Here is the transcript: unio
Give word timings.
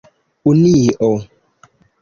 unio 0.51 1.11